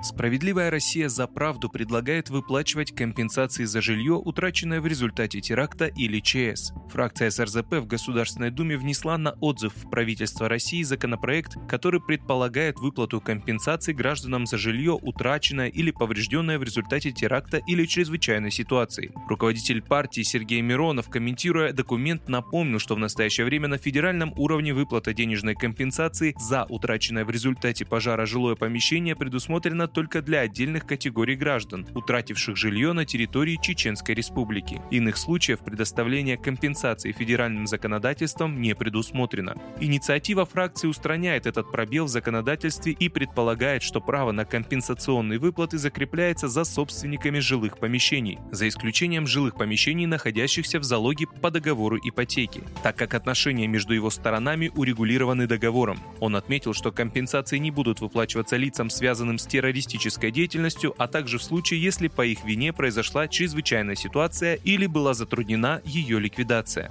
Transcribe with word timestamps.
Справедливая 0.00 0.70
Россия 0.70 1.08
за 1.08 1.26
правду 1.26 1.68
предлагает 1.68 2.30
выплачивать 2.30 2.94
компенсации 2.94 3.64
за 3.64 3.80
жилье, 3.82 4.12
утраченное 4.14 4.80
в 4.80 4.86
результате 4.86 5.40
теракта 5.40 5.86
или 5.86 6.20
ЧС. 6.20 6.72
Фракция 6.90 7.30
СРЗП 7.30 7.74
в 7.74 7.86
Государственной 7.86 8.50
Думе 8.50 8.76
внесла 8.76 9.18
на 9.18 9.32
отзыв 9.40 9.74
в 9.74 9.90
правительство 9.90 10.48
России 10.48 10.82
законопроект, 10.82 11.56
который 11.68 12.00
предполагает 12.00 12.78
выплату 12.78 13.20
компенсаций 13.20 13.92
гражданам 13.92 14.46
за 14.46 14.56
жилье, 14.56 14.92
утраченное 14.92 15.66
или 15.66 15.90
поврежденное 15.90 16.60
в 16.60 16.62
результате 16.62 17.10
теракта 17.10 17.56
или 17.66 17.84
чрезвычайной 17.84 18.52
ситуации. 18.52 19.12
Руководитель 19.28 19.82
партии 19.82 20.22
Сергей 20.22 20.60
Миронов, 20.60 21.08
комментируя 21.08 21.72
документ, 21.72 22.28
напомнил, 22.28 22.78
что 22.78 22.94
в 22.94 22.98
настоящее 22.98 23.46
время 23.46 23.66
на 23.66 23.78
федеральном 23.78 24.32
уровне 24.36 24.72
выплата 24.72 25.12
денежной 25.12 25.56
компенсации 25.56 26.36
за 26.38 26.66
утраченное 26.68 27.24
в 27.24 27.30
результате 27.30 27.84
пожара 27.84 28.26
жилое 28.26 28.54
помещение 28.54 29.16
предусмотрена 29.16 29.87
только 29.88 30.22
для 30.22 30.40
отдельных 30.40 30.86
категорий 30.86 31.34
граждан, 31.34 31.86
утративших 31.94 32.56
жилье 32.56 32.92
на 32.92 33.04
территории 33.04 33.58
Чеченской 33.60 34.14
Республики. 34.14 34.80
Иных 34.90 35.16
случаев 35.16 35.60
предоставления 35.60 36.36
компенсации 36.36 37.12
федеральным 37.12 37.66
законодательством 37.66 38.60
не 38.60 38.74
предусмотрено. 38.74 39.56
Инициатива 39.80 40.44
фракции 40.44 40.86
устраняет 40.86 41.46
этот 41.46 41.72
пробел 41.72 42.04
в 42.04 42.08
законодательстве 42.08 42.92
и 42.92 43.08
предполагает, 43.08 43.82
что 43.82 44.00
право 44.00 44.32
на 44.32 44.44
компенсационные 44.44 45.38
выплаты 45.38 45.78
закрепляется 45.78 46.48
за 46.48 46.64
собственниками 46.64 47.38
жилых 47.38 47.78
помещений, 47.78 48.38
за 48.52 48.68
исключением 48.68 49.26
жилых 49.26 49.56
помещений, 49.56 50.06
находящихся 50.06 50.78
в 50.78 50.84
залоге 50.84 51.26
по 51.26 51.50
договору 51.50 51.96
ипотеки, 51.96 52.62
так 52.82 52.96
как 52.96 53.14
отношения 53.14 53.66
между 53.66 53.94
его 53.94 54.10
сторонами 54.10 54.70
урегулированы 54.74 55.46
договором. 55.46 55.98
Он 56.20 56.36
отметил, 56.36 56.74
что 56.74 56.92
компенсации 56.92 57.56
не 57.58 57.70
будут 57.70 58.00
выплачиваться 58.00 58.56
лицам, 58.56 58.90
связанным 58.90 59.38
с 59.38 59.46
терроризмом, 59.46 59.77
террористической 59.78 60.30
деятельностью, 60.30 60.94
а 60.98 61.06
также 61.06 61.38
в 61.38 61.42
случае, 61.42 61.82
если 61.82 62.08
по 62.08 62.24
их 62.26 62.44
вине 62.44 62.72
произошла 62.72 63.28
чрезвычайная 63.28 63.94
ситуация 63.94 64.54
или 64.54 64.86
была 64.86 65.14
затруднена 65.14 65.80
ее 65.84 66.18
ликвидация. 66.18 66.90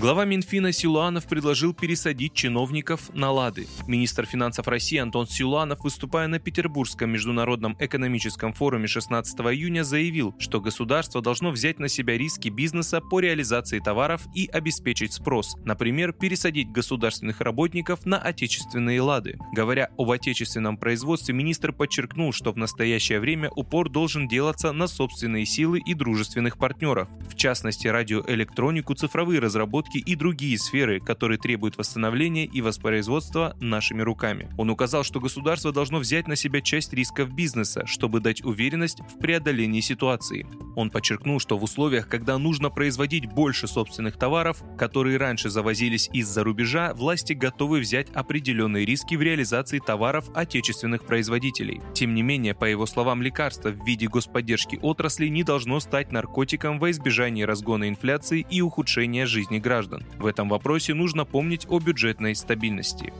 Глава 0.00 0.24
Минфина 0.24 0.72
Силуанов 0.72 1.26
предложил 1.26 1.74
пересадить 1.74 2.32
чиновников 2.32 3.10
на 3.12 3.30
лады. 3.30 3.66
Министр 3.86 4.24
финансов 4.24 4.66
России 4.66 4.96
Антон 4.96 5.28
Силуанов, 5.28 5.80
выступая 5.80 6.26
на 6.26 6.38
Петербургском 6.38 7.10
международном 7.10 7.76
экономическом 7.78 8.54
форуме 8.54 8.86
16 8.86 9.38
июня, 9.40 9.84
заявил, 9.84 10.34
что 10.38 10.62
государство 10.62 11.20
должно 11.20 11.50
взять 11.50 11.78
на 11.78 11.88
себя 11.88 12.16
риски 12.16 12.48
бизнеса 12.48 13.02
по 13.02 13.20
реализации 13.20 13.78
товаров 13.78 14.26
и 14.34 14.46
обеспечить 14.46 15.12
спрос. 15.12 15.54
Например, 15.66 16.14
пересадить 16.14 16.72
государственных 16.72 17.42
работников 17.42 18.06
на 18.06 18.16
отечественные 18.16 19.02
лады. 19.02 19.36
Говоря 19.52 19.90
об 19.98 20.10
отечественном 20.10 20.78
производстве, 20.78 21.34
министр 21.34 21.74
подчеркнул, 21.74 22.32
что 22.32 22.52
в 22.52 22.56
настоящее 22.56 23.20
время 23.20 23.50
упор 23.50 23.90
должен 23.90 24.28
делаться 24.28 24.72
на 24.72 24.86
собственные 24.86 25.44
силы 25.44 25.78
и 25.84 25.92
дружественных 25.92 26.56
партнеров. 26.56 27.10
В 27.28 27.36
частности, 27.36 27.86
радиоэлектронику, 27.86 28.94
цифровые 28.94 29.40
разработки 29.40 29.89
разработки 29.90 29.98
и 29.98 30.14
другие 30.14 30.58
сферы, 30.58 31.00
которые 31.00 31.38
требуют 31.38 31.76
восстановления 31.76 32.44
и 32.44 32.60
воспроизводства 32.60 33.56
нашими 33.60 34.02
руками. 34.02 34.48
Он 34.58 34.70
указал, 34.70 35.04
что 35.04 35.20
государство 35.20 35.72
должно 35.72 35.98
взять 35.98 36.28
на 36.28 36.36
себя 36.36 36.60
часть 36.60 36.92
рисков 36.92 37.32
бизнеса, 37.32 37.86
чтобы 37.86 38.20
дать 38.20 38.44
уверенность 38.44 39.00
в 39.00 39.18
преодолении 39.18 39.80
ситуации. 39.80 40.46
Он 40.76 40.90
подчеркнул, 40.90 41.40
что 41.40 41.58
в 41.58 41.64
условиях, 41.64 42.08
когда 42.08 42.38
нужно 42.38 42.70
производить 42.70 43.26
больше 43.26 43.66
собственных 43.66 44.16
товаров, 44.16 44.62
которые 44.78 45.18
раньше 45.18 45.50
завозились 45.50 46.08
из-за 46.12 46.44
рубежа, 46.44 46.94
власти 46.94 47.32
готовы 47.32 47.80
взять 47.80 48.10
определенные 48.10 48.84
риски 48.84 49.16
в 49.16 49.22
реализации 49.22 49.78
товаров 49.78 50.28
отечественных 50.34 51.04
производителей. 51.04 51.80
Тем 51.94 52.14
не 52.14 52.22
менее, 52.22 52.54
по 52.54 52.64
его 52.64 52.86
словам, 52.86 53.22
лекарство 53.22 53.70
в 53.70 53.86
виде 53.86 54.06
господдержки 54.06 54.78
отрасли 54.82 55.28
не 55.28 55.42
должно 55.42 55.80
стать 55.80 56.12
наркотиком 56.12 56.78
во 56.78 56.90
избежание 56.90 57.44
разгона 57.44 57.88
инфляции 57.88 58.46
и 58.50 58.60
ухудшения 58.60 59.26
жизни 59.26 59.58
граждан 59.58 59.69
граждан. 59.70 60.02
В 60.18 60.26
этом 60.26 60.48
вопросе 60.48 60.94
нужно 60.94 61.24
помнить 61.24 61.64
о 61.68 61.78
бюджетной 61.78 62.34
стабильности. 62.34 63.12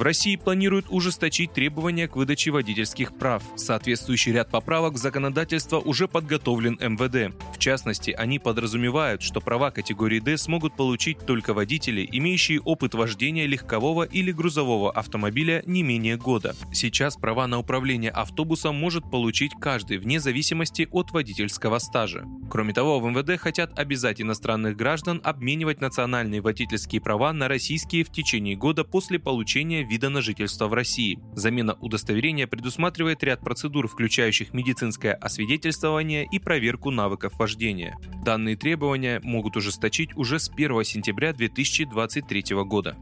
В 0.00 0.02
России 0.02 0.36
планируют 0.36 0.86
ужесточить 0.88 1.52
требования 1.52 2.08
к 2.08 2.16
выдаче 2.16 2.52
водительских 2.52 3.14
прав. 3.18 3.42
Соответствующий 3.56 4.32
ряд 4.32 4.50
поправок 4.50 4.94
в 4.94 4.96
законодательство 4.96 5.78
уже 5.78 6.08
подготовлен 6.08 6.78
МВД. 6.80 7.36
В 7.54 7.58
частности, 7.58 8.10
они 8.10 8.38
подразумевают, 8.38 9.20
что 9.20 9.42
права 9.42 9.70
категории 9.70 10.18
D 10.18 10.38
смогут 10.38 10.74
получить 10.74 11.18
только 11.26 11.52
водители, 11.52 12.08
имеющие 12.10 12.62
опыт 12.62 12.94
вождения 12.94 13.46
легкового 13.46 14.04
или 14.04 14.32
грузового 14.32 14.90
автомобиля 14.90 15.62
не 15.66 15.82
менее 15.82 16.16
года. 16.16 16.56
Сейчас 16.72 17.16
права 17.16 17.46
на 17.46 17.58
управление 17.58 18.10
автобусом 18.10 18.76
может 18.76 19.10
получить 19.10 19.52
каждый, 19.60 19.98
вне 19.98 20.18
зависимости 20.18 20.88
от 20.90 21.10
водительского 21.10 21.78
стажа. 21.78 22.24
Кроме 22.48 22.72
того, 22.72 23.00
в 23.00 23.06
МВД 23.06 23.38
хотят 23.38 23.78
обязать 23.78 24.22
иностранных 24.22 24.78
граждан 24.78 25.20
обменивать 25.22 25.82
национальные 25.82 26.40
водительские 26.40 27.02
права 27.02 27.34
на 27.34 27.48
российские 27.48 28.02
в 28.02 28.10
течение 28.10 28.56
года 28.56 28.82
после 28.82 29.18
получения 29.18 29.89
вида 29.90 30.08
на 30.08 30.22
жительство 30.22 30.68
в 30.68 30.72
России. 30.72 31.18
Замена 31.34 31.74
удостоверения 31.80 32.46
предусматривает 32.46 33.24
ряд 33.24 33.40
процедур, 33.40 33.88
включающих 33.88 34.54
медицинское 34.54 35.12
освидетельствование 35.12 36.26
и 36.30 36.38
проверку 36.38 36.90
навыков 36.92 37.34
вождения. 37.38 37.98
Данные 38.24 38.56
требования 38.56 39.20
могут 39.24 39.56
ужесточить 39.56 40.16
уже 40.16 40.38
с 40.38 40.48
1 40.48 40.84
сентября 40.84 41.32
2023 41.32 42.44
года. 42.64 42.96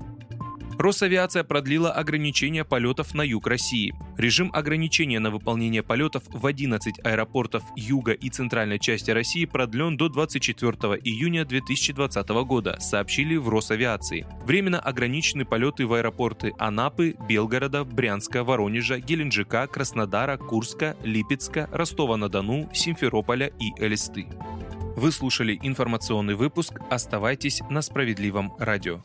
Росавиация 0.78 1.42
продлила 1.42 1.90
ограничение 1.90 2.64
полетов 2.64 3.12
на 3.12 3.22
юг 3.22 3.48
России. 3.48 3.92
Режим 4.16 4.52
ограничения 4.54 5.18
на 5.18 5.30
выполнение 5.30 5.82
полетов 5.82 6.22
в 6.28 6.46
11 6.46 7.00
аэропортов 7.02 7.64
юга 7.74 8.12
и 8.12 8.30
центральной 8.30 8.78
части 8.78 9.10
России 9.10 9.44
продлен 9.44 9.96
до 9.96 10.08
24 10.08 10.72
июня 11.02 11.44
2020 11.44 12.28
года, 12.28 12.76
сообщили 12.78 13.34
в 13.34 13.48
Росавиации. 13.48 14.24
Временно 14.44 14.78
ограничены 14.78 15.44
полеты 15.44 15.84
в 15.84 15.94
аэропорты 15.94 16.54
Анапы, 16.60 17.16
Белгорода, 17.28 17.82
Брянска, 17.82 18.44
Воронежа, 18.44 19.00
Геленджика, 19.00 19.66
Краснодара, 19.66 20.36
Курска, 20.36 20.96
Липецка, 21.02 21.68
Ростова-на-Дону, 21.72 22.70
Симферополя 22.72 23.50
и 23.58 23.72
Элисты. 23.82 24.28
Вы 24.94 25.10
слушали 25.10 25.58
информационный 25.60 26.36
выпуск. 26.36 26.80
Оставайтесь 26.88 27.62
на 27.68 27.82
справедливом 27.82 28.52
радио. 28.60 29.00